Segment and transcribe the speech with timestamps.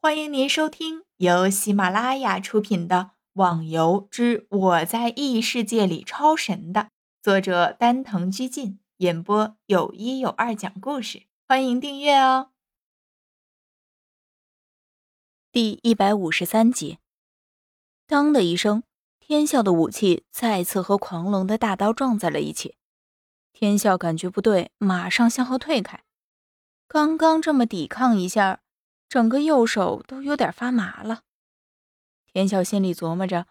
[0.00, 2.96] 欢迎您收听由喜马拉雅出品的
[3.32, 6.90] 《网游之我在异世界里超神》的
[7.20, 11.24] 作者丹藤居进演播，有一有二讲故事。
[11.48, 12.50] 欢迎订阅哦。
[15.50, 16.98] 第一百五十三集，
[18.06, 18.84] 当的一声，
[19.18, 22.76] 天啸的武器再次和狂龙的大刀撞在了一起。
[23.52, 26.04] 天啸感觉不对，马上向后退开。
[26.86, 28.60] 刚刚这么抵抗一下。
[29.08, 31.22] 整个右手都有点发麻了，
[32.26, 33.46] 天啸心里琢磨着，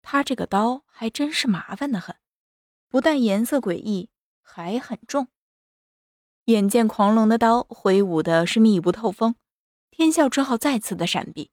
[0.00, 2.16] 他这个刀还真是麻烦的很，
[2.88, 4.08] 不但颜色诡异，
[4.40, 5.28] 还很重。
[6.46, 9.34] 眼见狂龙的刀挥舞的是密不透风，
[9.90, 11.50] 天啸只好再次的闪避，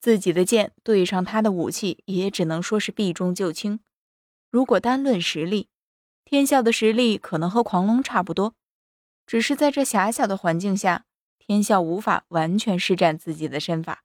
[0.00, 3.80] 自己的剑对上他的武器，也只能说是避重就轻。
[4.50, 5.68] 如果单论实力，
[6.24, 8.54] 天啸的实力可能和狂龙差不多，
[9.26, 11.04] 只是在这狭小的环境下。
[11.50, 14.04] 天啸无法完全施展自己的身法，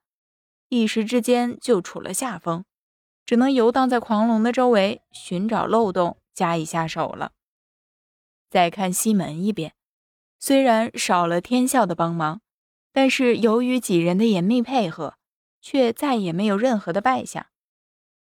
[0.67, 2.65] 一时之间就处了下风，
[3.23, 7.33] 只能游荡在狂龙的周围寻找漏洞加以下手了。
[8.49, 9.75] 再看西门一边，
[10.39, 12.41] 虽然少了天啸的帮忙，
[12.91, 15.19] 但是由于几人的严密配合，
[15.61, 17.45] 却再也没有任何的败相。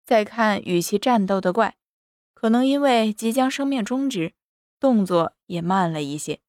[0.04, 1.78] 再看与其战斗的怪，
[2.34, 4.34] 可能因为即将生命终止，
[4.80, 6.40] 动作也慢了一些。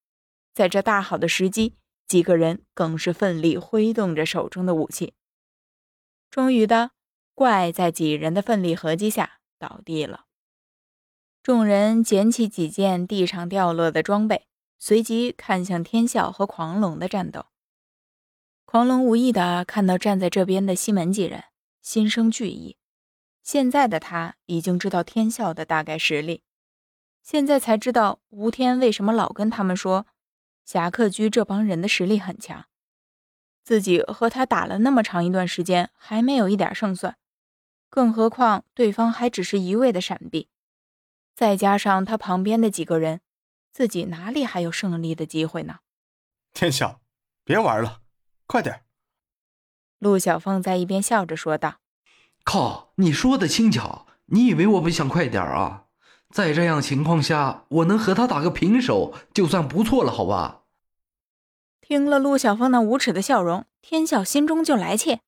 [0.54, 1.76] 在这大好的时机。
[2.06, 5.14] 几个人更是奋力挥动着手中的武器。
[6.30, 6.92] 终于的，
[7.34, 10.26] 怪在几人的奋力合击下倒地了。
[11.42, 14.46] 众人捡起几件地上掉落的装备，
[14.78, 17.46] 随即看向天啸和狂龙的战斗。
[18.64, 21.44] 狂龙无意的看到站在这边的西门几人，
[21.80, 22.76] 心生惧意。
[23.42, 26.42] 现在的他已经知道天啸的大概实力，
[27.22, 30.06] 现在才知道吴天为什么老跟他们说。
[30.66, 32.64] 侠客居这帮人的实力很强，
[33.62, 37.16] 自己和他打了那么长一段时间，还没有一点胜算，
[37.88, 40.48] 更何况对方还只是一味的闪避，
[41.36, 43.20] 再加上他旁边的几个人，
[43.72, 45.78] 自己哪里还有胜利的机会呢？
[46.52, 47.00] 天晓，
[47.44, 48.00] 别玩了，
[48.46, 48.82] 快点！
[50.00, 51.76] 陆小凤在一边笑着说道
[52.42, 55.84] ：“靠，你说的轻巧，你以为我不想快点啊？”
[56.36, 60.64] 在这样情况下，我能和他打个平手，就算不错了，好吧？
[61.80, 65.20] 听了陆小凤那无耻的笑容，天笑心中就来气。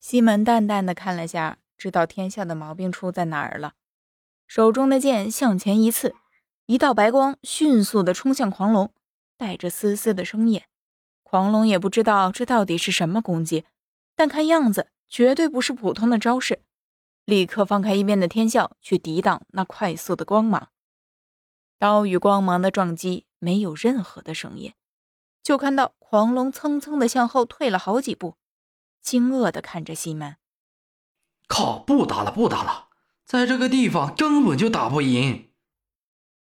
[0.00, 3.74] 西门淡淡的看了下，知道天笑的毛病出在哪儿了，
[4.48, 6.16] 手中的剑向前一刺，
[6.66, 8.90] 一道白光迅速的冲向狂龙，
[9.36, 10.60] 带着丝丝的声音。
[11.22, 13.64] 狂龙也不知道这到底是什么攻击，
[14.16, 16.62] 但看样子绝对不是普通的招式。
[17.28, 20.70] 立刻放开一边的天啸，去抵挡那快速的光芒。
[21.78, 24.72] 刀与光芒的撞击没有任何的声音，
[25.42, 28.38] 就看到狂龙蹭蹭的向后退了好几步，
[29.02, 30.38] 惊愕的看着西门。
[31.46, 31.80] 靠！
[31.80, 32.88] 不打了，不打了，
[33.26, 35.52] 在这个地方根本就打不赢。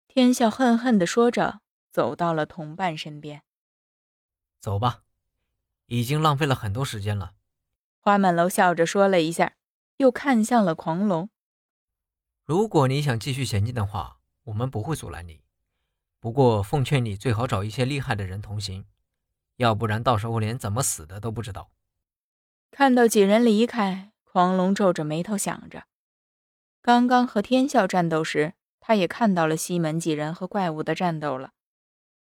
[0.07, 3.43] 天啸恨恨的说着，走到了同伴身边。
[4.59, 5.03] 走吧，
[5.85, 7.33] 已经浪费了很多时间了。
[7.99, 9.53] 花满楼笑着说了一下。
[9.97, 11.29] 又看向了狂龙。
[12.43, 15.41] 如果你想继续前进的话，我们不会阻拦你。
[16.19, 18.85] 不过，奉劝你最好找一些厉害的人同行，
[19.57, 21.71] 要不然到时候连怎么死的都不知道。
[22.71, 25.85] 看到几人离开，狂龙皱着眉头想着：
[26.81, 31.51] 刚刚和天啸战斗时，他也看到了西门几人和怪物的战斗了。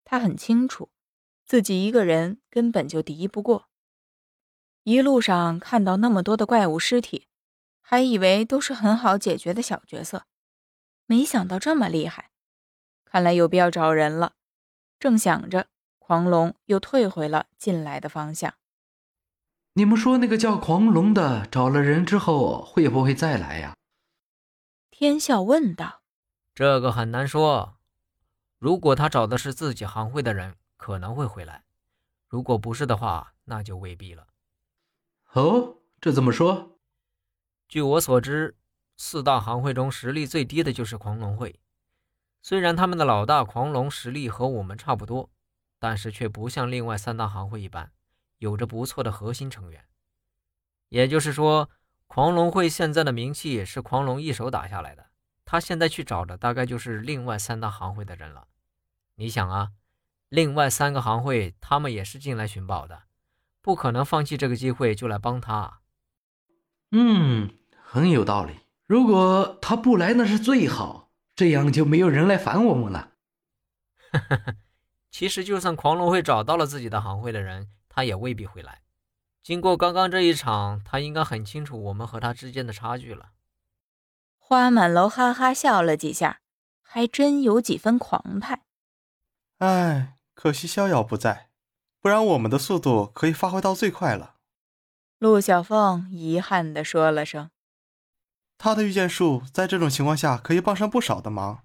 [0.03, 0.91] 他很清楚，
[1.45, 3.69] 自己一个人根本就敌不过。
[4.83, 7.27] 一路上看到那么多的怪物尸体。
[7.93, 10.25] 还以为都是很好解决的小角色，
[11.05, 12.31] 没想到这么厉害，
[13.05, 14.33] 看来有必要找人了。
[14.99, 15.67] 正想着，
[15.99, 18.55] 狂龙又退回了进来的方向。
[19.73, 23.75] 你们说那个叫狂龙的找了人之后会不会再来呀？
[24.89, 26.01] 天笑问道。
[26.55, 27.77] 这个很难说。
[28.57, 31.61] 如果他找的是自己行会的人，可能会回来；
[32.27, 34.25] 如果不是的话，那就未必了。
[35.33, 36.72] 哦，这怎么说？
[37.67, 38.55] 据我所知，
[38.97, 41.59] 四大行会中实力最低的就是狂龙会。
[42.41, 45.29] 虽然他们的老大狂龙实力和我们差不多，
[45.79, 47.91] 但是却不像另外三大行会一般，
[48.37, 49.85] 有着不错的核心成员。
[50.89, 51.69] 也就是说，
[52.07, 55.07] 狂龙会现在的名气是狂龙一手打下来的。
[55.45, 58.47] 他现在去找的大概就是另外三大行会的人了。
[59.15, 59.71] 你想啊，
[60.29, 63.03] 另外三个行会他们也是进来寻宝的，
[63.61, 65.79] 不可能放弃这个机会就来帮他。
[66.93, 67.49] 嗯。
[67.85, 68.61] 很有道理。
[68.87, 73.11] 如果他不来，那是最好，这样就没有人来烦我们了。
[75.11, 78.81] 其实，就算狂龙会找到了自己的行会的人，他也未必会来。
[79.43, 83.29] 经过刚刚这一场，他应该很清楚我们和他之间的差距了。
[84.39, 86.39] 花满楼哈哈笑了几下，
[86.81, 88.63] 还真有几分狂派。
[89.59, 91.49] 唉，可惜逍遥不在，
[92.01, 94.32] 不然我们的速度可以发挥到最快了。
[95.23, 97.49] 陆小凤遗憾地说了声
[98.59, 101.63] ：“他的御剑术在这种情况下可以帮上不少的忙。”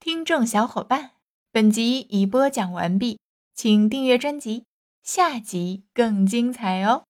[0.00, 1.10] 听众小伙伴，
[1.52, 3.20] 本集已播讲完毕，
[3.52, 4.64] 请订阅专辑，
[5.02, 7.04] 下集更精彩哦。